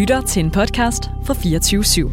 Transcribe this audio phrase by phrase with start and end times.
[0.00, 2.10] lytter til en podcast fra 24 /7.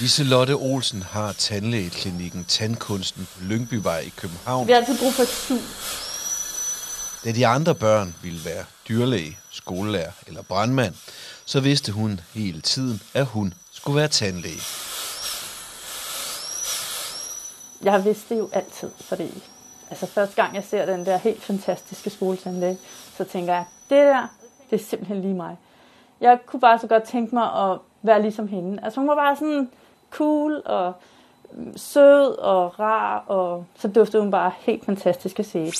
[0.00, 4.66] Liselotte Olsen har tandlægeklinikken Tandkunsten på Lyngbyvej i København.
[4.66, 5.60] Vi har altid brug for et sus.
[7.24, 10.94] Da de andre børn ville være dyrlæge, skolelærer eller brandmand,
[11.44, 14.62] så vidste hun hele tiden, at hun skulle være tandlæge.
[17.82, 19.42] Jeg har vidst det jo altid, fordi
[19.90, 22.78] altså første gang jeg ser den der helt fantastiske skoletandlæge,
[23.16, 24.26] så tænker jeg, det der,
[24.70, 25.56] det er simpelthen lige mig.
[26.20, 28.82] Jeg kunne bare så godt tænke mig at være ligesom hende.
[28.82, 29.70] Altså hun var bare sådan
[30.10, 30.92] cool og
[31.52, 35.72] mm, sød og rar, og så duftede hun bare helt fantastisk at se.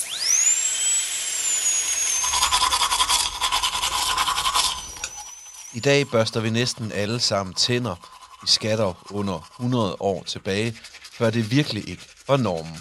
[5.75, 7.95] I dag børster vi næsten alle sammen tænder.
[8.43, 10.75] i skatter under 100 år tilbage,
[11.13, 12.77] før det virkelig ikke var normen.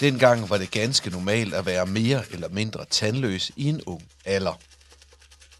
[0.00, 4.60] Dengang var det ganske normalt at være mere eller mindre tandløs i en ung alder.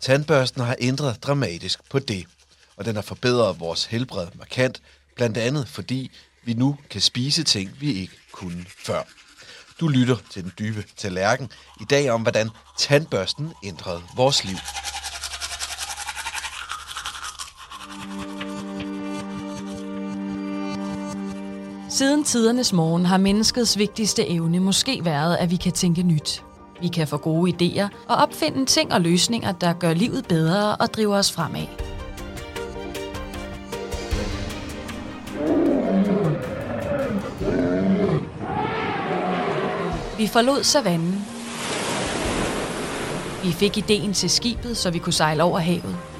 [0.00, 2.26] Tandbørsten har ændret dramatisk på det,
[2.76, 4.82] og den har forbedret vores helbred markant,
[5.16, 6.10] blandt andet fordi
[6.44, 9.02] vi nu kan spise ting, vi ikke kunne før.
[9.80, 14.56] Du lytter til den dybe tallerken i dag om, hvordan tandbørsten ændrede vores liv.
[21.94, 26.44] Siden tidernes morgen har menneskets vigtigste evne måske været, at vi kan tænke nyt.
[26.80, 30.94] Vi kan få gode idéer og opfinde ting og løsninger, der gør livet bedre og
[30.94, 31.66] driver os fremad.
[40.18, 41.24] Vi forlod savannen.
[43.42, 46.13] Vi fik ideen til skibet, så vi kunne sejle over havet.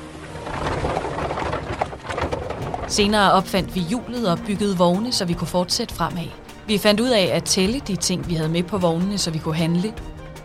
[2.95, 6.29] Senere opfandt vi hjulet og byggede vogne, så vi kunne fortsætte fremad.
[6.67, 9.39] Vi fandt ud af at tælle de ting, vi havde med på vognene, så vi
[9.39, 9.95] kunne handle.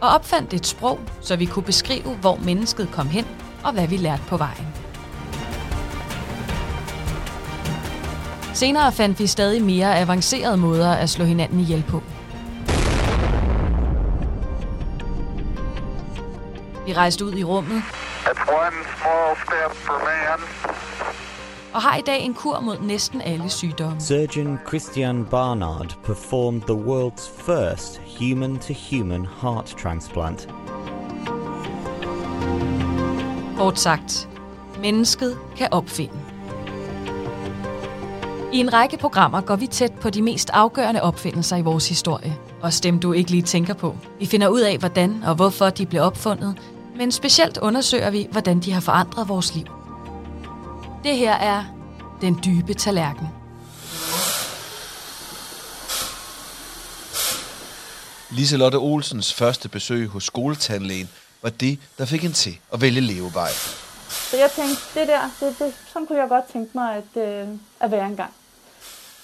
[0.01, 3.25] Og opfandt et sprog, så vi kunne beskrive, hvor mennesket kom hen
[3.63, 4.67] og hvad vi lærte på vejen.
[8.53, 12.03] Senere fandt vi stadig mere avancerede måder at slå hinanden ihjel på.
[16.85, 17.81] Vi rejste ud i rummet
[18.29, 20.39] It's one small step for man,
[21.73, 24.01] og har i dag en kur mod næsten alle sygdomme.
[24.01, 30.49] Surgeon Christian Barnard performed the world's first human to human heart transplant.
[33.57, 34.29] Kort sagt,
[34.81, 36.13] mennesket kan opfinde.
[38.53, 42.35] I en række programmer går vi tæt på de mest afgørende opfindelser i vores historie.
[42.61, 43.95] Også dem, du ikke lige tænker på.
[44.19, 46.55] Vi finder ud af, hvordan og hvorfor de blev opfundet,
[46.97, 49.78] men specielt undersøger vi, hvordan de har forandret vores liv.
[51.03, 51.63] Det her er
[52.21, 53.27] Den Dybe Tallerken.
[58.31, 61.09] Liselotte Olsens første besøg hos skoletandlægen
[61.41, 63.49] var det, der fik hende til at vælge levevej.
[64.09, 67.47] Så jeg tænkte, det der, det, det, sådan kunne jeg godt tænke mig at, øh,
[67.79, 68.33] at være engang.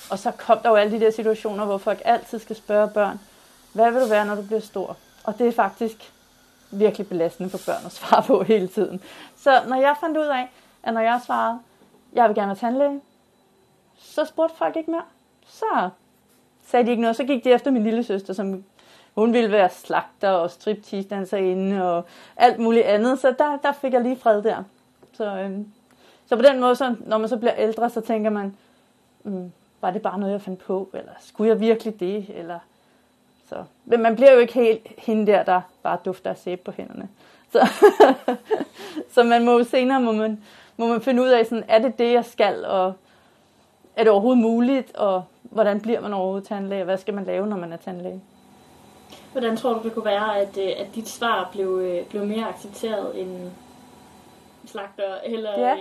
[0.10, 3.20] Og så kom der jo alle de der situationer, hvor folk altid skal spørge børn,
[3.74, 4.98] hvad vil du være, når du bliver stor?
[5.24, 6.12] Og det er faktisk
[6.72, 9.02] virkelig belastende for børn at svare på hele tiden.
[9.44, 10.50] Så når jeg fandt ud af,
[10.86, 11.60] at når jeg svarede,
[12.14, 13.02] jeg vil gerne være tandlæge,
[13.98, 15.04] så spurgte folk ikke mere.
[15.48, 15.90] Så
[16.66, 17.16] sagde de ikke noget.
[17.16, 18.64] Så gik de efter min lille søster, som
[19.16, 22.06] hun ville være slagter og striptease danserinde og
[22.38, 23.20] alt muligt andet.
[23.20, 24.64] Så der, der fik jeg lige fred der.
[25.14, 25.68] Så, øhm,
[26.26, 28.56] så på den måde, så, når man så bliver ældre, så tænker man,
[29.24, 29.52] mm,
[29.82, 30.90] var det bare noget, jeg fandt på?
[30.94, 32.26] Eller skulle jeg virkelig det?
[32.34, 32.60] Eller,
[33.50, 33.64] så.
[33.86, 37.10] Men man bliver jo ikke helt hende der, der bare dufter af sæbe på hænderne.
[37.52, 37.68] Så,
[39.14, 40.44] så man må jo senere må man,
[40.78, 42.94] må man finde ud af, sådan, er det det, jeg skal, og
[43.96, 47.48] er det overhovedet muligt, og hvordan bliver man overhovedet tandlæge, og hvad skal man lave,
[47.48, 48.22] når man er tandlæge?
[49.32, 52.50] Hvordan tror du, det kunne være, at, øh, at dit svar blev, øh, blev mere
[52.50, 53.52] accepteret end
[54.66, 55.16] slagter?
[55.26, 55.76] Eller, Ja.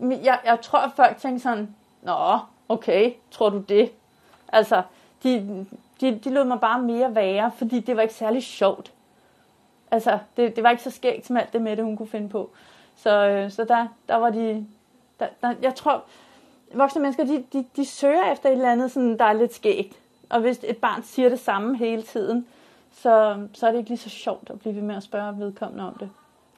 [0.00, 3.90] øh, jeg, jeg tror, at folk tænker sådan, Nå, okay, tror du det?
[4.52, 4.82] Altså,
[5.22, 5.66] de,
[6.00, 8.92] de, de lod mig bare mere være, fordi det var ikke særlig sjovt.
[9.90, 12.28] Altså, det, det var ikke så skægt som alt det med det, hun kunne finde
[12.28, 12.50] på.
[12.96, 14.66] Så, øh, så der, der var de...
[15.20, 16.04] Der, der, jeg tror,
[16.74, 19.96] voksne mennesker, de, de, de søger efter et eller andet, sådan, der er lidt skægt.
[20.30, 22.46] Og hvis et barn siger det samme hele tiden,
[23.02, 25.86] så, så er det ikke lige så sjovt at blive ved med at spørge vedkommende
[25.86, 26.10] om det.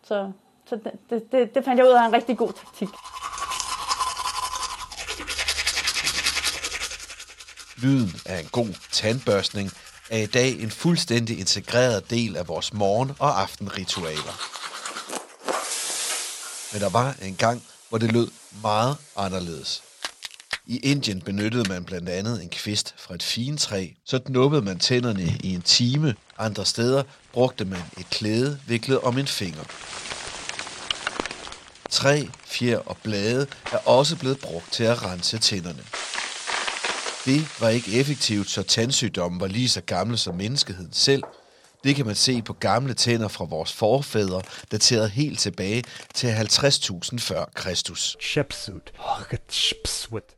[0.02, 0.32] Så,
[0.66, 0.76] så
[1.10, 2.88] det, det, det, fandt jeg ud af en rigtig god taktik.
[7.82, 9.70] Lyden af en god tandbørstning
[10.10, 14.57] er i dag en fuldstændig integreret del af vores morgen- og aftenritualer.
[16.72, 18.28] Men der var en gang, hvor det lød
[18.62, 19.82] meget anderledes.
[20.66, 23.88] I Indien benyttede man blandt andet en kvist fra et fintræ.
[24.04, 26.14] Så knuppede man tænderne i en time.
[26.38, 29.64] Andre steder brugte man et klæde viklet om en finger.
[31.90, 35.84] Træ, fjer og blade er også blevet brugt til at rense tænderne.
[37.24, 41.22] Det var ikke effektivt, så tandsygdommen var lige så gamle som menneskeheden selv.
[41.84, 44.42] Det kan man se på gamle tænder fra vores forfædre,
[44.72, 45.82] dateret helt tilbage
[46.14, 48.16] til 50.000 før Kristus.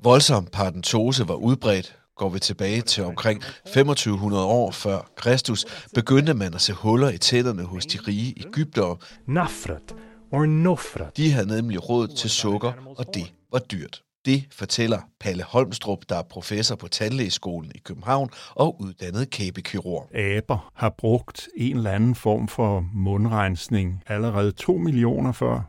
[0.01, 1.97] Voldsom paradentose var udbredt.
[2.17, 5.65] Går vi tilbage til omkring 2500 år før Kristus,
[5.95, 8.97] begyndte man at se huller i tænderne hos de rige Ægyptere.
[9.29, 9.95] Nafrat.
[10.33, 11.17] Or nofrat.
[11.17, 14.03] De havde nemlig råd til sukker, og det var dyrt.
[14.25, 20.17] Det fortæller Palle Holmstrup, der er professor på Tandlægeskolen i København og uddannet kæbekirurg.
[20.17, 25.61] Aber har brugt en eller anden form for mundrensning allerede 2 millioner før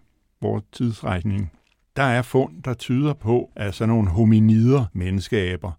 [0.42, 1.52] vores tidsregning.
[1.96, 5.72] Der er fund, der tyder på, at sådan nogle hominider, menneskeaber,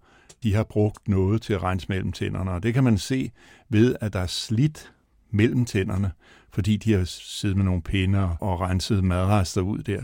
[0.43, 2.51] de har brugt noget til at rense mellem tænderne.
[2.51, 3.31] Og det kan man se
[3.69, 4.93] ved, at der er slidt
[5.31, 6.13] mellem tænderne,
[6.53, 10.03] fordi de har siddet med nogle pinder og renset madrester ud der.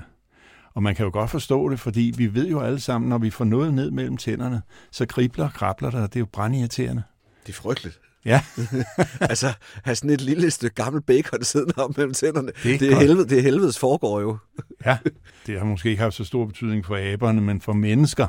[0.78, 3.30] Og man kan jo godt forstå det, fordi vi ved jo alle sammen, når vi
[3.30, 7.02] får noget ned mellem tænderne, så kribler og krabler der, og det er jo brændirriterende.
[7.46, 8.00] Det er frygteligt.
[8.24, 8.42] Ja,
[9.20, 9.52] altså,
[9.84, 12.52] have sådan et lille stykke gammel bacon siddende op mellem tænderne.
[12.62, 13.02] Det er det, er godt.
[13.02, 14.38] helvede, det er helvedes foregår jo.
[14.86, 14.98] ja,
[15.46, 18.26] det har måske ikke haft så stor betydning for aberne, men for mennesker,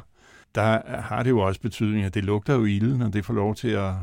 [0.56, 3.56] der har det jo også betydning, at det lugter jo ilden, og det får lov
[3.56, 3.94] til at...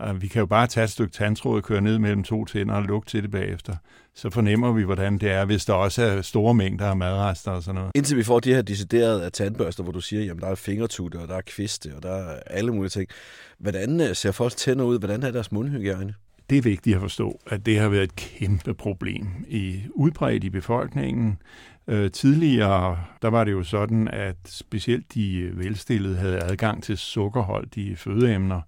[0.00, 2.74] at vi kan jo bare tage et stykke tandtråd og køre ned mellem to tænder
[2.74, 3.76] og lugte til det bagefter.
[4.14, 7.62] Så fornemmer vi, hvordan det er, hvis der også er store mængder af madrester og
[7.62, 7.90] sådan noget.
[7.94, 11.28] Indtil vi får de her deciderede tandbørster, hvor du siger, jamen der er fingertutte, og
[11.28, 13.08] der er kviste, og der er alle mulige ting.
[13.58, 14.98] Hvordan øh, ser folks tænder ud?
[14.98, 16.14] Hvordan er deres mundhygiejne?
[16.50, 20.50] Det er vigtigt at forstå, at det har været et kæmpe problem i udbredt i
[20.50, 21.38] befolkningen.
[21.88, 27.96] Øh, tidligere, der var det jo sådan, at specielt de velstillede havde adgang til sukkerholdige
[27.96, 28.60] fødeemner.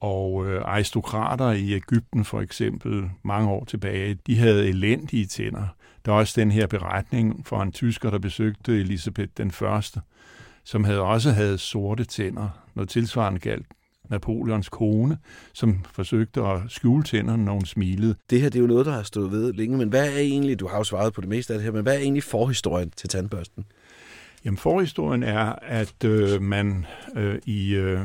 [0.00, 5.66] Og øh, aristokrater i Ægypten for eksempel, mange år tilbage, de havde elendige tænder.
[6.04, 10.00] Der er også den her beretning fra en tysker, der besøgte Elisabeth den første,
[10.64, 12.48] som havde også havde sorte tænder.
[12.74, 13.66] Noget tilsvarende galt
[14.10, 15.18] Napoleons kone,
[15.52, 18.14] som forsøgte at skjule tænderne, når hun smilede.
[18.30, 20.60] Det her det er jo noget, der har stået ved længe, men hvad er egentlig,
[20.60, 22.92] du har jo svaret på det meste af det her, men hvad er egentlig forhistorien
[22.96, 23.64] til tandbørsten?
[24.44, 26.86] Jamen forhistorien er, at øh, man
[27.16, 28.00] øh, i øh,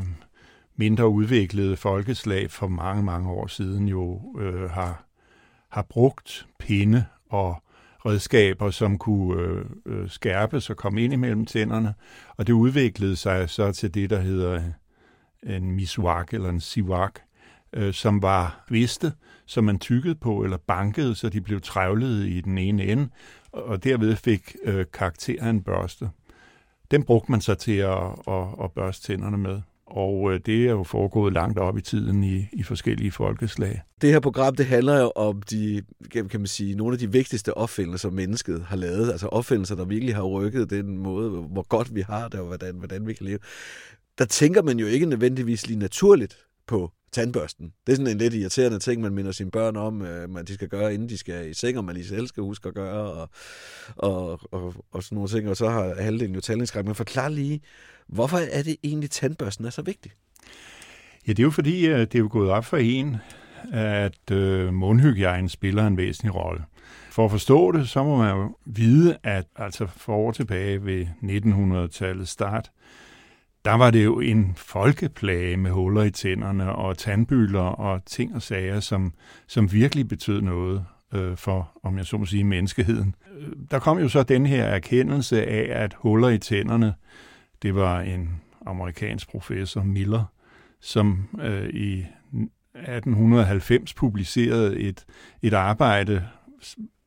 [0.80, 5.04] mindre udviklede folkeslag for mange, mange år siden jo øh, har,
[5.70, 7.64] har brugt pinde og
[8.06, 11.94] redskaber, som kunne øh, øh, skærpes og komme ind imellem tænderne.
[12.38, 14.62] Og det udviklede sig så til det, der hedder
[15.44, 17.20] en miswak eller en siwak,
[17.74, 19.14] øh, som var viste,
[19.46, 23.10] som man tykkede på eller bankede, så de blev trævlet i den ene ende,
[23.52, 26.10] og derved fik øh, karakteren børste.
[26.92, 29.62] Den brugte man så til at, at, at børste tænderne med.
[29.90, 33.82] Og øh, det er jo foregået langt op i tiden i, i forskellige folkeslag.
[34.02, 35.82] Det her program, det handler jo om de,
[36.12, 39.12] kan man sige, nogle af de vigtigste opfindelser, mennesket har lavet.
[39.12, 42.76] Altså opfindelser, der virkelig har rykket den måde, hvor godt vi har det, og hvordan,
[42.76, 43.40] hvordan vi kan leve.
[44.18, 46.38] Der tænker man jo ikke nødvendigvis lige naturligt
[46.68, 47.74] på tandbørsten.
[47.88, 50.54] Det er sådan en lidt irriterende ting, man minder sine børn om, øh, man de
[50.54, 53.12] skal gøre, inden de skal i seng, og man lige selv skal huske at gøre,
[53.12, 53.30] og,
[53.96, 55.50] og, og, og sådan nogle ting.
[55.50, 56.86] Og så har halvdelen jo tandlægeskræk.
[56.86, 57.62] Men forklar lige,
[58.08, 60.12] hvorfor er det egentlig, tandbørsten er så vigtig?
[61.28, 63.18] Ja, det er jo fordi, øh, det er jo gået op for en,
[63.74, 66.64] at øh, mundhygiejnen spiller en væsentlig rolle.
[67.12, 71.08] For at forstå det, så må man jo vide, at altså for år tilbage ved
[71.24, 72.72] 1900-tallets start,
[73.66, 78.42] der var det jo en folkeplage med huller i tænderne og tandbyler og ting og
[78.42, 79.14] sager, som,
[79.48, 83.16] som virkelig betød noget øh, for, om jeg så må sige, menneskeheden.
[83.38, 86.94] Øh, der kom jo så den her erkendelse af, at huller i tænderne,
[87.62, 90.24] det var en amerikansk professor, Miller,
[90.82, 92.06] som øh, i
[92.74, 95.06] 1890 publicerede et,
[95.42, 96.28] et arbejde,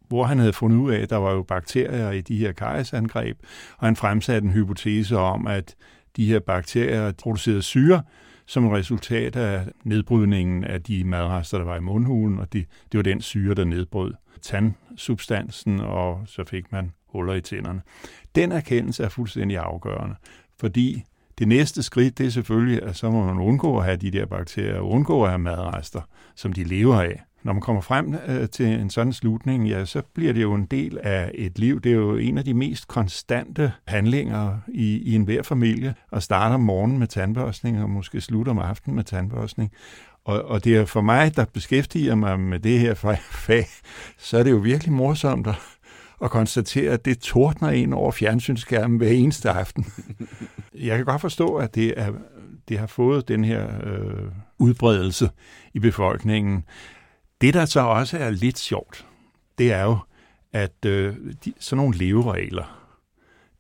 [0.09, 3.39] hvor han havde fundet ud af, at der var jo bakterier i de her karisangreb,
[3.79, 5.75] og han fremsatte en hypotese om, at
[6.17, 8.03] de her bakterier producerede syre
[8.47, 12.99] som et resultat af nedbrydningen af de madrester, der var i mundhulen, og det, det
[12.99, 17.83] var den syre, der nedbrød tandsubstansen, og så fik man huller i tænderne.
[18.35, 20.15] Den erkendelse er fuldstændig afgørende,
[20.61, 21.03] fordi
[21.39, 24.27] det næste skridt, det er selvfølgelig, at så må man undgå at have de der
[24.27, 26.01] bakterier, og undgå at have madrester,
[26.37, 27.23] som de lever af.
[27.45, 30.67] Når man kommer frem øh, til en sådan slutning, ja, så bliver det jo en
[30.67, 31.81] del af et liv.
[31.81, 36.53] Det er jo en af de mest konstante handlinger i, i enhver familie, at starte
[36.53, 39.73] om morgenen med tandbørstning, og måske slutte om aftenen med tandbørstning.
[40.25, 42.95] Og, og det er for mig, der beskæftiger mig med det her
[43.47, 43.67] fag,
[44.19, 45.55] så er det jo virkelig morsomt at,
[46.23, 49.87] og konstatere, at det tordner ind over fjernsynsskærmen hver eneste aften.
[50.89, 52.13] Jeg kan godt forstå, at det, er,
[52.69, 55.31] det har fået den her øh, udbredelse
[55.75, 56.65] i befolkningen.
[57.43, 59.07] Det, der så også er lidt sjovt,
[59.59, 59.99] det er jo,
[60.53, 62.89] at øh, de, sådan nogle leveregler,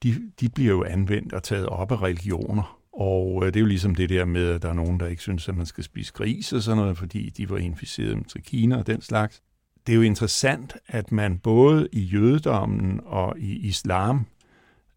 [0.03, 2.79] de, de bliver jo anvendt og taget op af religioner.
[2.93, 5.23] Og øh, det er jo ligesom det der med, at der er nogen, der ikke
[5.23, 8.79] synes, at man skal spise gris og sådan noget, fordi de var inficeret med trikiner
[8.79, 9.43] og den slags.
[9.87, 14.27] Det er jo interessant, at man både i jødedommen og i islam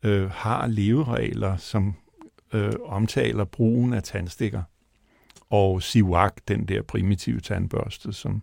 [0.04, 1.96] øh, har leveregler, som
[2.54, 4.64] øh, omtaler brugen af tandstikker.
[5.50, 8.42] Og siwak, den der primitive tandbørste, som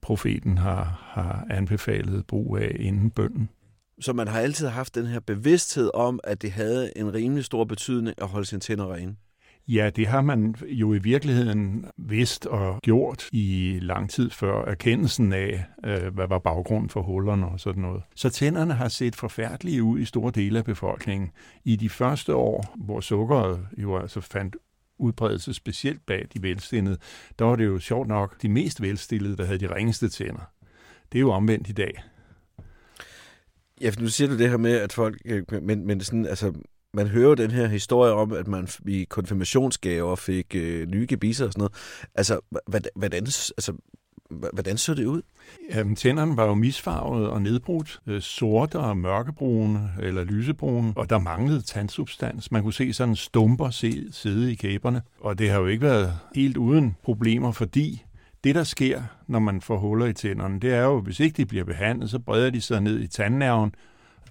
[0.00, 3.48] profeten har, har anbefalet brug af inden bønden.
[4.00, 7.64] Så man har altid haft den her bevidsthed om, at det havde en rimelig stor
[7.64, 9.16] betydning at holde sine tænder rene.
[9.68, 15.32] Ja, det har man jo i virkeligheden vidst og gjort i lang tid før erkendelsen
[15.32, 18.02] af, øh, hvad var baggrunden for hullerne og sådan noget.
[18.14, 21.30] Så tænderne har set forfærdelige ud i store dele af befolkningen.
[21.64, 24.56] I de første år, hvor sukkeret jo altså fandt
[24.98, 26.98] udbredelse specielt bag de velstillede,
[27.38, 30.52] der var det jo sjovt nok de mest velstillede, der havde de ringeste tænder.
[31.12, 32.02] Det er jo omvendt i dag.
[33.80, 35.18] Ja, for nu siger du det her med, at folk...
[35.24, 36.52] Øh, men, men sådan, altså,
[36.94, 41.46] man hører jo den her historie om, at man i konfirmationsgaver fik øh, nye gebisser
[41.46, 41.72] og sådan noget.
[42.14, 43.72] Altså, hvordan, hvordan, altså,
[44.30, 45.22] hvordan så det ud?
[45.74, 51.18] Jamen, tænderne var jo misfarvet og nedbrudt, øh, sorte og mørkebrune eller lysebrune, og der
[51.18, 52.52] manglede tandsubstans.
[52.52, 53.70] Man kunne se sådan stumper
[54.12, 58.04] sidde i kæberne, og det har jo ikke været helt uden problemer, fordi
[58.44, 61.46] det, der sker, når man får huller i tænderne, det er jo, hvis ikke de
[61.46, 63.74] bliver behandlet, så breder de sig ned i tandnerven.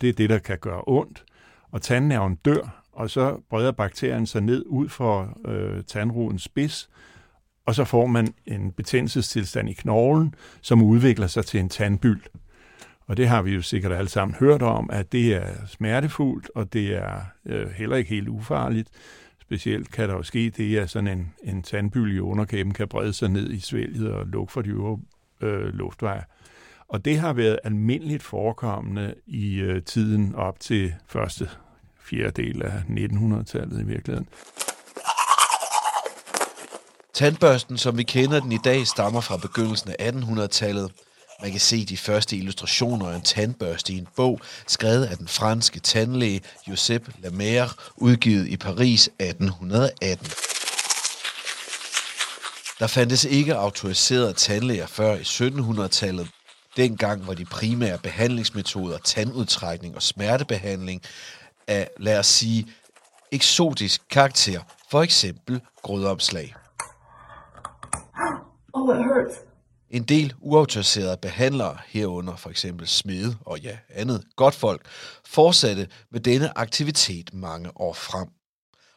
[0.02, 1.24] Det er det, der kan gøre ondt,
[1.72, 6.90] og tandnerven dør, og så breder bakterien sig ned ud for øh, tandrodens spids,
[7.68, 12.22] og så får man en betændelsestilstand i knoglen, som udvikler sig til en tandbyld.
[13.08, 16.74] Og det har vi jo sikkert alle sammen hørt om, at det er smertefuldt, og
[16.74, 18.90] det er øh, heller ikke helt ufarligt.
[19.42, 23.14] Specielt kan der jo ske det, at sådan en, en tandbyld i underkæben kan brede
[23.14, 25.00] sig ned i svælget og lukke for de øvre
[25.42, 26.24] øh, luftveje.
[26.88, 31.50] Og det har været almindeligt forekommende i øh, tiden op til første
[32.00, 34.28] fjerdedel af 1900-tallet i virkeligheden.
[37.18, 40.92] Tandbørsten, som vi kender den i dag, stammer fra begyndelsen af 1800-tallet.
[41.42, 45.28] Man kan se de første illustrationer af en tandbørste i en bog, skrevet af den
[45.28, 50.28] franske tandlæge Joseph Lemaire, udgivet i Paris 1818.
[52.80, 56.28] Der fandtes ikke autoriserede tandlæger før i 1700-tallet.
[56.76, 61.02] Dengang var de primære behandlingsmetoder tandudtrækning og smertebehandling
[61.68, 62.68] af, lad os sige,
[63.32, 66.56] eksotisk karakter, for eksempel grødomslag.
[68.74, 69.36] Oh, it hurts.
[69.90, 74.82] En del uautoriserede behandlere, herunder for eksempel smede og ja, andet godt folk,
[75.26, 78.28] fortsatte med denne aktivitet mange år frem.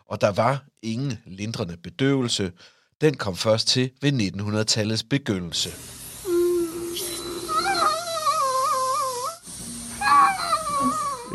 [0.06, 2.52] Og der var ingen lindrende bedøvelse.
[3.00, 5.70] Den kom først til ved 1900-tallets begyndelse.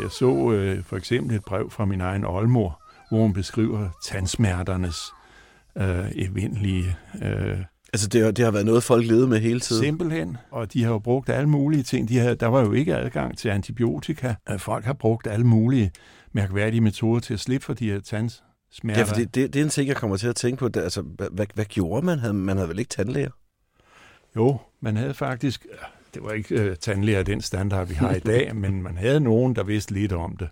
[0.00, 4.96] Jeg så øh, for eksempel et brev fra min egen oldmor, hvor hun beskriver tandsmerternes
[5.76, 7.58] øh, evindelige øh,
[7.92, 9.82] Altså det, har- det har været noget, folk levede med hele tiden.
[9.84, 10.36] Simpelthen.
[10.50, 12.08] Og de har jo brugt alle mulige ting.
[12.08, 14.34] De havde, der var jo ikke adgang til antibiotika.
[14.50, 15.90] Øh, Folk har brugt alle mulige
[16.32, 19.00] mærkværdige metoder til at slippe for de her tandsmerter.
[19.00, 20.68] Ja, for det, det, det er en ting, jeg kommer til at tænke på.
[20.68, 22.18] Det, altså, hvad, hvad, gjorde man?
[22.18, 23.30] Havde- Man havde vel ikke tandlæger?
[24.36, 25.66] Jo, man havde faktisk,
[26.14, 29.56] det var ikke øh, tandlæger den standard, vi har i dag, men man havde nogen,
[29.56, 30.48] der vidste lidt om det.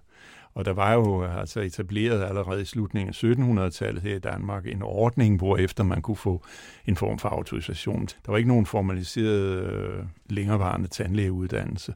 [0.55, 4.83] Og der var jo altså etableret allerede i slutningen af 1700-tallet her i Danmark en
[4.83, 6.43] ordning, hvor efter man kunne få
[6.87, 8.07] en form for autorisation.
[8.07, 11.95] Der var ikke nogen formaliseret øh, længerevarende tandlægeuddannelse.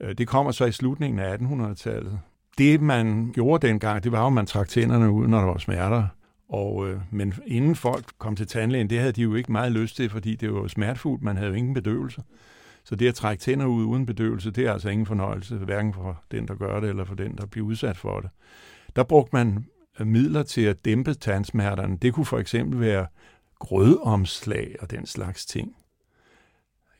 [0.00, 2.20] Øh, det kommer så i slutningen af 1800-tallet.
[2.58, 5.58] Det, man gjorde dengang, det var jo, at man trak tænderne ud, når der var
[5.58, 6.06] smerter.
[6.48, 9.96] Og, øh, men inden folk kom til tandlægen, det havde de jo ikke meget lyst
[9.96, 11.22] til, fordi det var smertefuldt.
[11.22, 12.22] Man havde jo ingen bedøvelse.
[12.84, 16.22] Så det at trække tænder ud uden bedøvelse, det er altså ingen fornøjelse, hverken for
[16.30, 18.30] den, der gør det, eller for den, der bliver udsat for det.
[18.96, 19.66] Der brugte man
[20.00, 21.98] øh, midler til at dæmpe tandsmerterne.
[22.02, 23.06] Det kunne for eksempel være
[23.58, 25.76] grødomslag og den slags ting.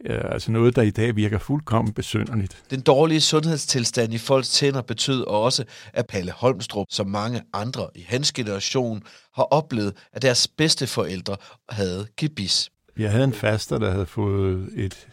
[0.05, 2.63] Ja, altså noget, der i dag virker fuldkommen besynderligt.
[2.71, 8.05] Den dårlige sundhedstilstand i folks tænder betød også, at Palle Holmstrup, som mange andre i
[8.09, 9.03] hans generation,
[9.35, 11.37] har oplevet, at deres bedste forældre
[11.69, 12.71] havde gebis.
[12.99, 15.09] Jeg havde en faster, der havde fået et,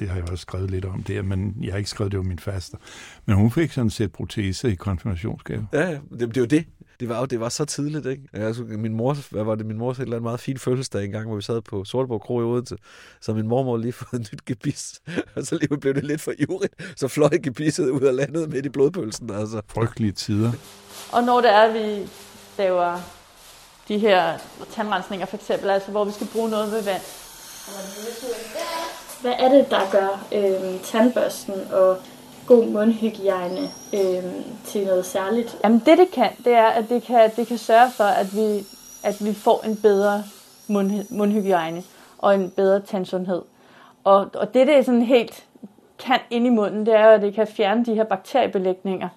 [0.00, 2.26] det har jeg også skrevet lidt om der, men jeg har ikke skrevet det om
[2.26, 2.78] min faster.
[3.26, 5.68] Men hun fik sådan et sæt proteser i konfirmationsgave.
[5.72, 6.64] Ja, ja, det, det er jo det.
[7.00, 8.22] det var jo det var så tidligt, ikke?
[8.32, 11.26] Altså, min mor, hvad var det, min mor et eller andet meget fin fødselsdag engang,
[11.26, 12.76] hvor vi sad på Sorteborg Kro i Odense,
[13.20, 15.00] så min mormor lige fået et nyt gebis,
[15.36, 18.66] og så lige blev det lidt for ivrigt, så fløj gebisset ud af landet midt
[18.66, 19.62] i blodpølsen, altså.
[19.68, 20.52] Frygtelige tider.
[21.12, 22.08] Og når det er, vi
[22.58, 23.00] laver
[23.88, 24.38] de her
[24.70, 27.02] tandrensninger for eksempel, altså hvor vi skal bruge noget med vand.
[29.22, 31.96] Hvad er det, der gør øh, tandbørsten og
[32.46, 33.60] god mundhygiejne
[33.94, 34.24] øh,
[34.64, 35.58] til noget særligt?
[35.64, 38.66] Jamen det, det kan, det er, at det kan, det kan sørge for, at vi,
[39.04, 40.24] at vi får en bedre
[40.68, 41.82] mund, mundhygiejne
[42.18, 43.42] og en bedre tandsundhed.
[44.04, 45.44] Og, og det, det er sådan helt
[45.98, 49.08] kan ind i munden, det er at det kan fjerne de her bakteriebelægninger.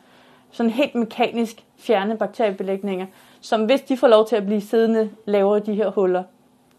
[0.51, 3.05] Sådan helt mekanisk fjerne bakteriebelægninger,
[3.41, 6.24] som hvis de får lov til at blive siddende, laver de her huller.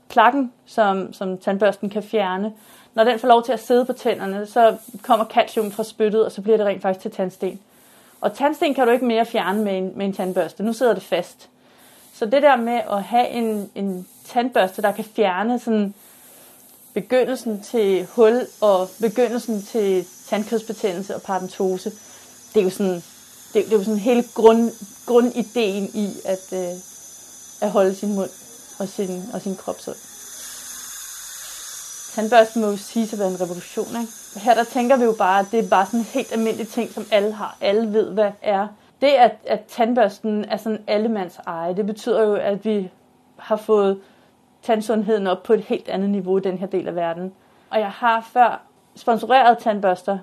[0.09, 2.53] Plakken, som, som tandbørsten kan fjerne,
[2.95, 6.33] når den får lov til at sidde på tænderne, så kommer calcium fra spyttet, og
[6.33, 7.61] så bliver det rent faktisk til tandsten.
[8.21, 10.63] Og tandsten kan du ikke mere fjerne med en, med en tandbørste.
[10.63, 11.49] Nu sidder det fast.
[12.15, 15.95] Så det der med at have en, en tandbørste, der kan fjerne sådan
[16.95, 21.93] begyndelsen til hul og begyndelsen til tandkødsbetændelse og paradentose,
[22.55, 24.71] det er jo sådan, det, det er jo sådan hele grund,
[25.07, 26.73] grundideen i at, øh,
[27.61, 28.31] at holde sin mund
[28.79, 30.14] og sin, og sin krop sund.
[32.15, 33.87] Tandbørsten må jo sige at være en revolution.
[34.01, 34.41] Ikke?
[34.45, 36.91] Her der tænker vi jo bare, at det er bare sådan en helt almindelig ting,
[36.91, 37.57] som alle har.
[37.61, 38.67] Alle ved, hvad er.
[39.01, 42.91] Det, at, at tandbørsten er sådan allemands eje, det betyder jo, at vi
[43.37, 44.01] har fået
[44.63, 47.33] tandsundheden op på et helt andet niveau i den her del af verden.
[47.71, 48.63] Og jeg har før
[48.97, 50.19] sponsoreret tandbørster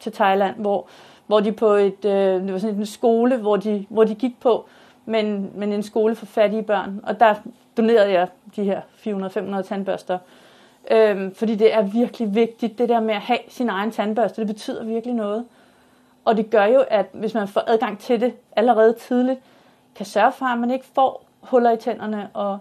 [0.00, 0.86] til Thailand, hvor,
[1.26, 4.40] hvor de på et, øh, det var sådan en skole, hvor de, hvor de gik
[4.40, 4.66] på,
[5.04, 7.00] men, men en skole for fattige børn.
[7.02, 7.34] Og der
[7.76, 8.80] donerede jeg de her
[9.60, 10.18] 400-500 tandbørster.
[10.90, 14.46] Øhm, fordi det er virkelig vigtigt, det der med at have sin egen tandbørste, det
[14.46, 15.44] betyder virkelig noget.
[16.24, 19.40] Og det gør jo, at hvis man får adgang til det allerede tidligt,
[19.96, 22.58] kan sørge for, at man ikke får huller i tænderne, og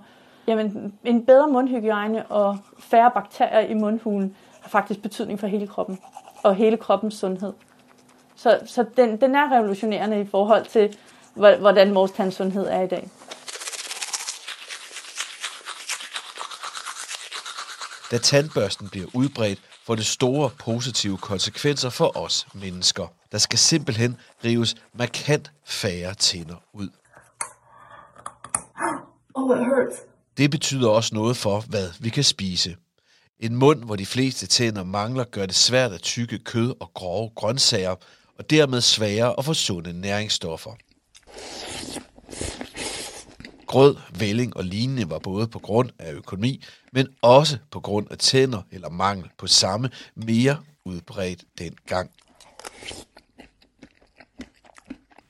[0.47, 5.99] jamen, en bedre mundhygiejne og færre bakterier i mundhulen har faktisk betydning for hele kroppen,
[6.43, 7.53] og hele kroppens sundhed.
[8.35, 10.97] Så, så den, den er revolutionerende i forhold til,
[11.33, 13.09] hvordan vores tandsundhed er i dag.
[18.11, 23.07] Da tandbørsten bliver udbredt, får det store positive konsekvenser for os mennesker.
[23.31, 26.89] Der skal simpelthen rives markant færre tænder ud.
[29.35, 30.01] Oh, it hurts.
[30.37, 32.75] Det betyder også noget for, hvad vi kan spise.
[33.39, 37.31] En mund, hvor de fleste tænder mangler, gør det svært at tykke kød og grove
[37.35, 37.95] grøntsager,
[38.37, 40.71] og dermed sværere at få sunde næringsstoffer.
[43.75, 48.17] Grød, vælling og lignende var både på grund af økonomi, men også på grund af
[48.17, 52.09] tænder eller mangel på samme mere udbredt dengang.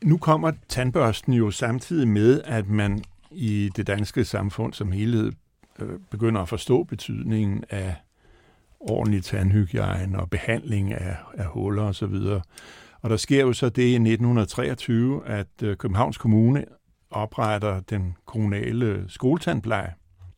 [0.03, 5.31] Nu kommer tandbørsten jo samtidig med, at man i det danske samfund som helhed
[5.79, 7.95] øh, begynder at forstå betydningen af
[8.79, 12.05] ordentlig tandhygiejne og behandling af, af huller osv.
[12.05, 12.41] Og,
[13.01, 16.65] og der sker jo så det i 1923, at øh, Københavns Kommune
[17.15, 19.93] opretter den kommunale skoletandpleje.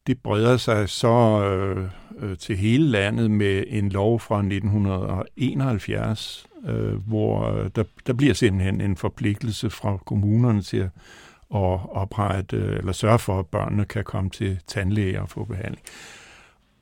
[0.07, 6.93] Det breder sig så øh, øh, til hele landet med en lov fra 1971, øh,
[6.93, 10.89] hvor øh, der, der bliver simpelthen en forpligtelse fra kommunerne til
[11.55, 15.83] at oprette eller sørge for, at børnene kan komme til tandlæge og få behandling.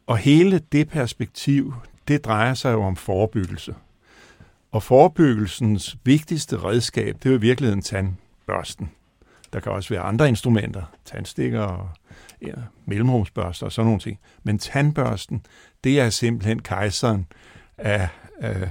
[0.07, 1.73] Og hele det perspektiv,
[2.07, 3.75] det drejer sig jo om forebyggelse.
[4.71, 8.89] Og forebyggelsens vigtigste redskab, det er jo i virkeligheden tandbørsten.
[9.55, 11.89] Der kan også være andre instrumenter, tandstikker og
[12.41, 12.53] ja,
[12.85, 14.19] mellemrumsbørster og sådan nogle ting.
[14.43, 15.45] Men tandbørsten,
[15.83, 17.27] det er simpelthen kejseren
[17.77, 18.69] af, af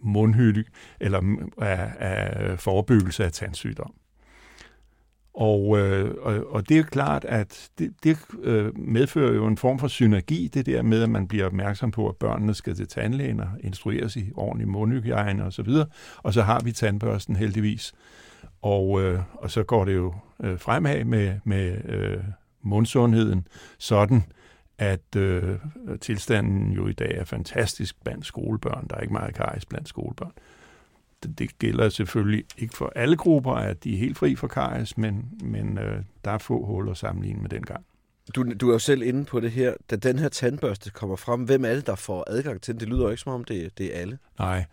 [0.00, 0.64] mundhylde,
[1.00, 1.20] eller
[1.58, 3.94] af, af forebyggelse af tandsygdom.
[5.34, 9.78] Og, øh, og, og det er klart, at det, det øh, medfører jo en form
[9.78, 13.40] for synergi, det der med, at man bliver opmærksom på, at børnene skal til tandlægen
[13.40, 15.86] og instrueres i ordentlig mundhygiejne osv., og,
[16.22, 17.92] og så har vi tandbørsten heldigvis.
[18.64, 22.24] Og, øh, og så går det jo øh, fremad med, med øh,
[22.62, 23.46] mundsundheden,
[23.78, 24.22] sådan
[24.78, 25.58] at øh,
[26.00, 28.86] tilstanden jo i dag er fantastisk blandt skolebørn.
[28.90, 30.32] Der er ikke meget karies blandt skolebørn
[31.38, 35.24] det gælder selvfølgelig ikke for alle grupper, at de er helt fri for karies, men,
[35.42, 37.84] men øh, der er få huller sammenlignet med dengang.
[38.36, 39.74] Du, du er jo selv inde på det her.
[39.90, 42.80] Da den her tandbørste kommer frem, hvem er det, der får adgang til den?
[42.80, 44.18] Det lyder jo ikke som om, det, det er alle.
[44.38, 44.64] Nej,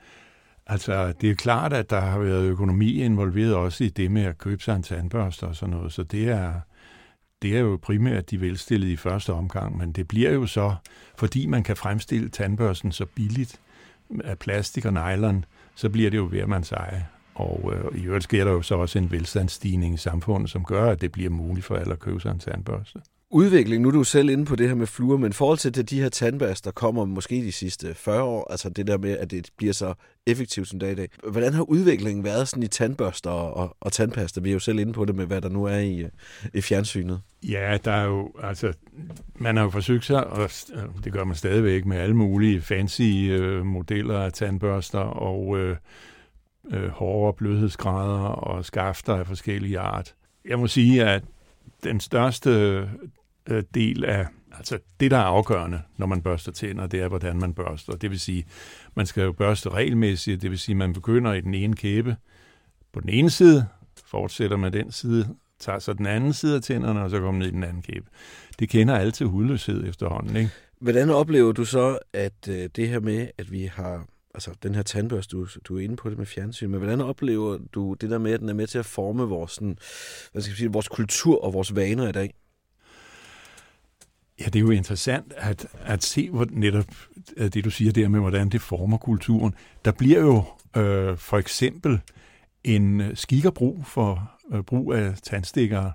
[0.67, 4.37] altså det er klart, at der har været økonomi involveret også i det med at
[4.37, 6.53] købe sig en tandbørste og sådan noget, så det er,
[7.41, 10.75] det er jo primært de velstillede i første omgang, men det bliver jo så,
[11.17, 13.59] fordi man kan fremstille tandbørsten så billigt
[14.23, 15.45] af plastik og nylon,
[15.75, 17.07] så bliver det jo hver man eje.
[17.35, 20.91] Og øh, i øvrigt sker der jo så også en velstandsstigning i samfundet, som gør,
[20.91, 22.99] at det bliver muligt for alle at købe sig en tandbørste.
[23.33, 25.75] Udvikling, nu er du selv inde på det her med fluer, men i forhold til
[25.75, 29.17] det, de her tandbørster, der kommer måske de sidste 40 år, altså det der med,
[29.17, 29.93] at det bliver så
[30.27, 31.09] effektivt som dag i dag.
[31.31, 34.41] Hvordan har udviklingen været sådan i tandbørster og, og, og tandpasta?
[34.41, 36.09] Vi er jo selv inde på det med, hvad der nu er i, øh,
[36.53, 37.21] i fjernsynet.
[37.43, 38.73] Ja, der er jo, altså,
[39.35, 43.01] man har jo forsøgt sig, og øh, det gør man stadigvæk med alle mulige fancy
[43.29, 45.77] øh, modeller af tandbørster og øh,
[46.71, 50.15] øh, hårde blødhedsgrader og skafter af forskellige art.
[50.45, 51.23] Jeg må sige, at
[51.83, 52.89] den største
[53.49, 57.39] øh, del af, altså det, der er afgørende, når man børster tænder, det er, hvordan
[57.39, 57.93] man børster.
[57.93, 58.45] Det vil sige,
[58.95, 62.15] man skal jo børste regelmæssigt, det vil sige, man begynder i den ene kæbe
[62.93, 63.67] på den ene side,
[64.05, 67.47] fortsætter med den side, tager så den anden side af tænderne, og så kommer ned
[67.47, 68.05] i den anden kæbe.
[68.59, 70.51] Det kender alle til hudløshed efterhånden, ikke?
[70.79, 74.81] Hvordan oplever du så, at øh, det her med, at vi har altså den her
[74.81, 78.17] tandbørste, du, du er inde på det med fjernsyn, men hvordan oplever du det der
[78.17, 79.77] med, at den er med til at forme vores, sådan,
[80.31, 82.33] hvad skal jeg sige, vores kultur og vores vaner i dag?
[84.41, 86.85] Ja, det er jo interessant at, at se hvor netop
[87.37, 89.53] øh, det, du siger der med, hvordan det former kulturen.
[89.85, 90.43] Der bliver jo
[90.81, 91.99] øh, for eksempel
[92.63, 95.91] en skik og brug for øh, brug af tandstikker,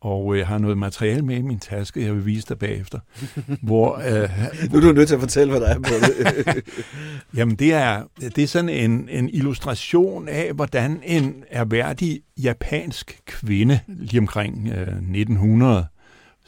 [0.00, 2.98] og jeg har noget materiale med i min taske, jeg vil vise dig bagefter.
[3.62, 4.30] hvor, øh,
[4.70, 6.64] nu er du nødt til at fortælle, hvad der er på det.
[7.36, 13.80] jamen, det er, det er sådan en, en illustration af, hvordan en erhverdig japansk kvinde
[13.86, 15.86] lige omkring øh, 1900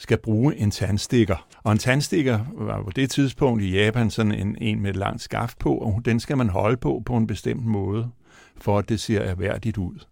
[0.00, 1.46] skal bruge en tandstikker.
[1.62, 5.22] Og en tandstikker var på det tidspunkt i Japan sådan en, en med et langt
[5.22, 8.10] skaft på, og den skal man holde på på en bestemt måde,
[8.56, 10.06] for at det ser erhverdigt ud.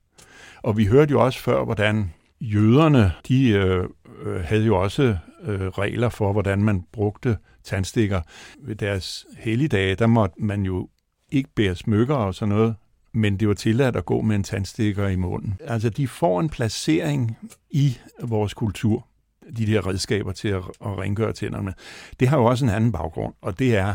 [0.63, 3.85] Og vi hørte jo også før, hvordan jøderne, de øh,
[4.23, 8.21] øh, havde jo også øh, regler for, hvordan man brugte tandstikker.
[8.61, 10.89] Ved deres helligdage, der måtte man jo
[11.33, 12.75] ikke bære smykker og sådan noget,
[13.13, 15.59] men det var tilladt at gå med en tandstikker i munden.
[15.65, 17.39] Altså, de får en placering
[17.71, 19.08] i vores kultur
[19.57, 21.73] de der redskaber til at, at rengøre tænderne med.
[22.21, 23.95] Det har jo også en anden baggrund, og det er,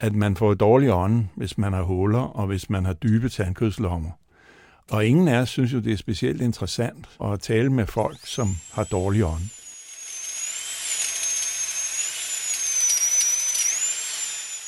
[0.00, 4.10] at man får dårlig ånde, hvis man har huller, og hvis man har dybe tandkødslommer.
[4.90, 8.56] Og ingen af os synes jo, det er specielt interessant at tale med folk, som
[8.72, 9.48] har dårlig ånde.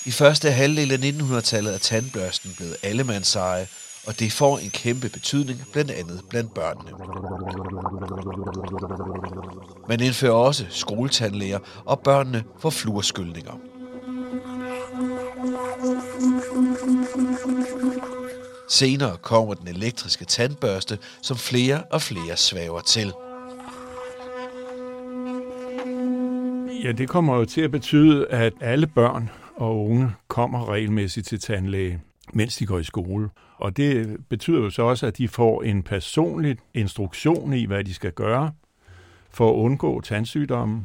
[0.07, 3.67] I første halvdel af 1900-tallet er tandbørsten blevet allemandseje,
[4.07, 6.91] og det får en kæmpe betydning, blandt andet blandt børnene.
[9.89, 13.53] Man indfører også skoletandlæger, og børnene får fluorskyldninger.
[18.69, 23.13] Senere kommer den elektriske tandbørste, som flere og flere svæver til.
[26.85, 31.41] Ja, det kommer jo til at betyde, at alle børn og unge kommer regelmæssigt til
[31.41, 32.01] tandlæge,
[32.33, 33.29] mens de går i skole.
[33.57, 37.95] Og det betyder jo så også, at de får en personlig instruktion i, hvad de
[37.95, 38.53] skal gøre
[39.31, 40.85] for at undgå tandsygdomme.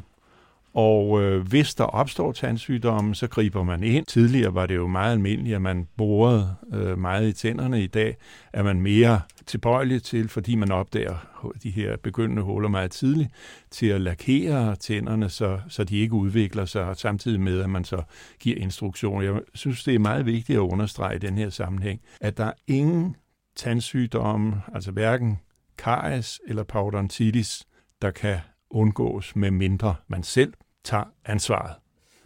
[0.76, 4.06] Og øh, hvis der opstår tandsygdomme, så griber man ind.
[4.06, 7.82] Tidligere var det jo meget almindeligt, at man borede øh, meget i tænderne.
[7.82, 8.16] I dag
[8.52, 11.16] er man mere tilbøjelig til, fordi man opdager
[11.62, 13.30] de her begyndende huller meget tidligt,
[13.70, 18.02] til at lakere tænderne, så, så de ikke udvikler sig, samtidig med, at man så
[18.40, 19.32] giver instruktioner.
[19.32, 22.52] Jeg synes, det er meget vigtigt at understrege i den her sammenhæng, at der er
[22.66, 23.16] ingen
[23.56, 25.38] tandsygdomme, altså hverken
[25.78, 27.66] karies eller parodontitis,
[28.02, 28.38] der kan
[28.70, 30.52] undgås, med mindre man selv
[30.86, 31.74] tager ansvaret.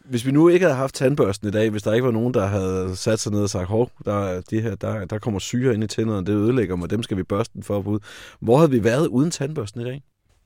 [0.04, 2.46] Hvis vi nu ikke havde haft tandbørsten i dag, hvis der ikke var nogen, der
[2.46, 5.84] havde sat sig ned og sagt, hov, der, det her, der, der kommer syre ind
[5.84, 7.98] i tænderne, det ødelægger mig, dem skal vi børste den for ud.
[8.40, 10.02] Hvor havde vi været uden tandbørsten i dag?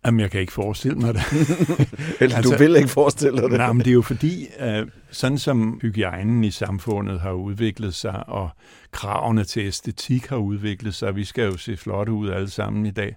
[0.06, 1.22] Jamen, jeg kan ikke forestille mig det.
[2.20, 3.58] Eller altså, du vil ikke forestille dig det?
[3.58, 8.28] Nej, men det er jo fordi, uh, sådan som hygiejnen i samfundet har udviklet sig,
[8.28, 8.50] og
[8.92, 12.90] kravene til æstetik har udviklet sig, vi skal jo se flotte ud alle sammen i
[12.90, 13.16] dag,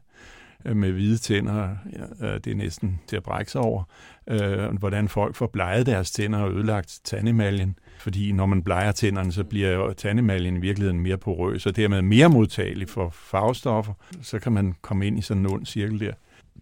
[0.67, 3.83] Øh, med hvide tænder, ja, øh, det er næsten til at brække sig over,
[4.27, 7.79] øh, hvordan folk får bleget deres tænder og ødelagt tandemaljen.
[7.99, 12.29] Fordi når man bleger tænderne, så bliver tandemaljen i virkeligheden mere porøs, og dermed mere
[12.29, 13.93] modtagelig for farvestoffer.
[14.21, 16.13] Så kan man komme ind i sådan en ond cirkel der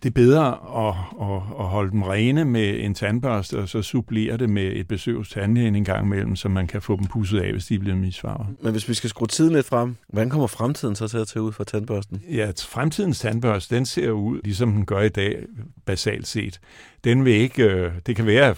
[0.05, 0.47] det er bedre
[0.87, 4.87] at, at, at holde dem rene med en tandbørste, og så supplere det med et
[4.87, 7.79] besøg hos tandlægen en gang imellem, så man kan få dem pusset af, hvis de
[7.79, 8.47] bliver misfarvet.
[8.61, 11.43] Men hvis vi skal skrue tiden lidt frem, hvordan kommer fremtiden så til at tage
[11.43, 12.21] ud for tandbørsten?
[12.31, 15.43] Ja, fremtidens tandbørste, den ser ud, ligesom den gør i dag,
[15.85, 16.59] basalt set.
[17.03, 18.55] Den vil ikke, øh, det kan være,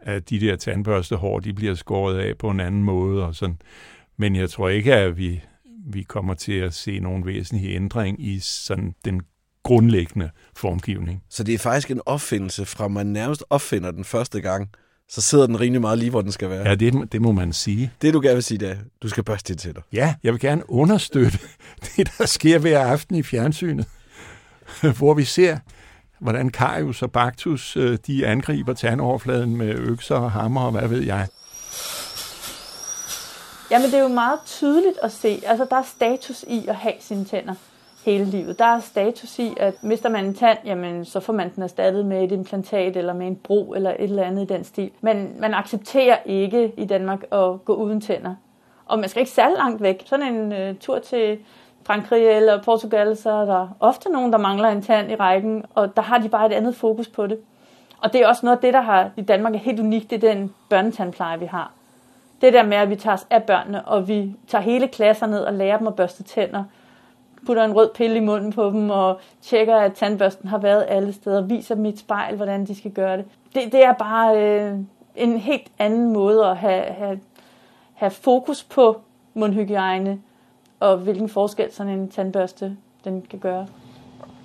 [0.00, 3.58] at de der tandbørstehår, de bliver skåret af på en anden måde, og sådan.
[4.16, 5.40] men jeg tror ikke, at vi,
[5.86, 9.22] vi kommer til at se nogen væsentlig ændring i sådan den
[9.66, 11.22] grundlæggende formgivning.
[11.30, 14.68] Så det er faktisk en opfindelse fra man nærmest opfinder den første gang,
[15.08, 16.68] så sidder den rimelig meget lige, hvor den skal være.
[16.68, 17.92] Ja, det, det må man sige.
[18.02, 19.80] Det du gerne vil sige, det er, du skal børste dine tænder.
[19.92, 21.38] Ja, jeg vil gerne understøtte
[21.96, 23.86] det, der sker hver aften i fjernsynet,
[24.98, 25.58] hvor vi ser,
[26.20, 31.02] hvordan Karius og Baktus øh, de angriber tandoverfladen med økser og hammer og hvad ved
[31.02, 31.28] jeg.
[33.70, 35.42] Jamen, det er jo meget tydeligt at se.
[35.46, 37.54] Altså, der er status i at have sine tænder
[38.06, 38.58] hele livet.
[38.58, 42.06] Der er status i, at mister man en tand, jamen, så får man den erstattet
[42.06, 44.90] med et implantat eller med en bro eller et eller andet i den stil.
[45.00, 48.34] Men man accepterer ikke i Danmark at gå uden tænder.
[48.86, 50.02] Og man skal ikke særlig langt væk.
[50.06, 51.38] Sådan en øh, tur til
[51.84, 55.96] Frankrig eller Portugal, så er der ofte nogen, der mangler en tand i rækken, og
[55.96, 57.38] der har de bare et andet fokus på det.
[58.00, 60.24] Og det er også noget af det, der har i Danmark er helt unikt, det
[60.24, 61.72] er den børnetandpleje, vi har.
[62.40, 65.40] Det der med, at vi tager os af børnene, og vi tager hele klasser ned
[65.40, 66.64] og lærer dem at børste tænder,
[67.46, 71.12] putter en rød pille i munden på dem, og tjekker, at tandbørsten har været alle
[71.12, 73.24] steder, viser dem i et spejl, hvordan de skal gøre det.
[73.54, 74.78] Det, det er bare øh,
[75.16, 77.20] en helt anden måde at have, have,
[77.94, 79.00] have fokus på
[79.34, 80.20] mundhygiejne,
[80.80, 83.66] og hvilken forskel sådan en tandbørste den kan gøre.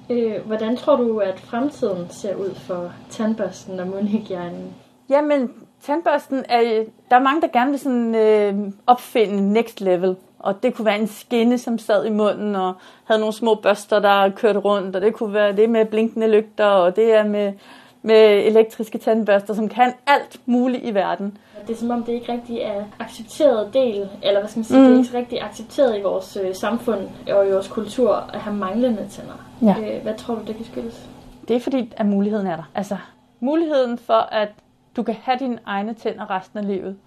[0.10, 4.74] Øh, hvordan tror du, at fremtiden ser ud for tandbørsten og mundhygiejnen?
[5.10, 10.16] Jamen, tandbørsten er, der er mange, der gerne vil sådan, øh, opfinde next level.
[10.43, 12.73] Og det kunne være en skinne, som sad i munden og
[13.04, 14.95] havde nogle små børster, der kørte rundt.
[14.95, 17.54] Og det kunne være det med blinkende lygter, og det er med,
[18.01, 21.38] med elektriske tandbørster, som kan alt muligt i verden.
[21.67, 24.80] Det er som om, det ikke rigtig er accepteret del, eller hvad skal man sige,
[24.80, 24.86] mm.
[24.86, 26.99] det er ikke rigtig accepteret i vores øh, samfund
[27.34, 29.45] og i vores kultur at have manglende tænder.
[29.62, 29.95] Ja.
[29.95, 31.10] Øh, hvad tror du, det kan skyldes?
[31.47, 32.71] Det er fordi, at muligheden er der.
[32.75, 32.97] Altså,
[33.39, 34.49] muligheden for, at
[34.95, 36.97] du kan have dine egne tænder resten af livet,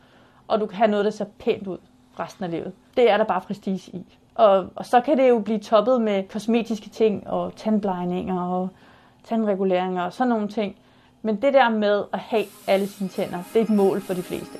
[0.49, 1.79] og du kan have noget, der ser pænt ud
[2.21, 2.73] resten af livet.
[2.97, 4.07] Det er der bare prestige i.
[4.35, 8.69] Og, og så kan det jo blive toppet med kosmetiske ting, og tandblejninger, og
[9.25, 10.77] tandreguleringer, og sådan nogle ting.
[11.23, 14.23] Men det der med at have alle sine tænder, det er et mål for de
[14.23, 14.59] fleste.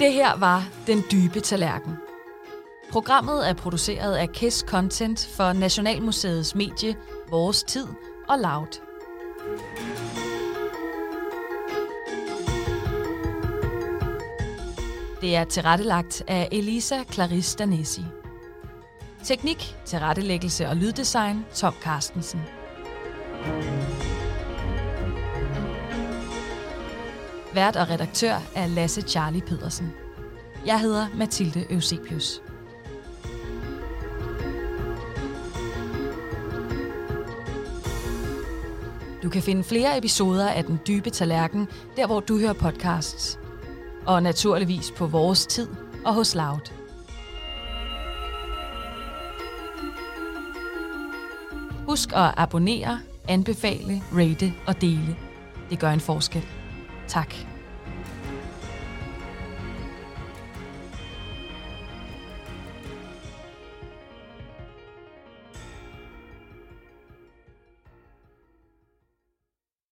[0.00, 1.98] Det her var Den Dybe Tallerken.
[2.92, 6.96] Programmet er produceret af KISS Content for Nationalmuseets medie
[7.30, 7.86] Vores Tid
[8.28, 8.87] og Loud.
[15.20, 18.02] Det er tilrettelagt af Elisa Clarisse Danesi.
[19.24, 22.40] Teknik, tilrettelæggelse og lyddesign Tom Carstensen.
[27.54, 29.92] Vært og redaktør er Lasse Charlie Pedersen.
[30.66, 32.42] Jeg hedder Mathilde Eusebius.
[39.28, 43.38] Du kan finde flere episoder af Den Dybe Tallerken, der hvor du hører podcasts.
[44.06, 45.68] Og naturligvis på vores tid
[46.04, 46.72] og hos Loud.
[51.86, 55.16] Husk at abonnere, anbefale, rate og dele.
[55.70, 56.46] Det gør en forskel.
[57.08, 57.47] Tak.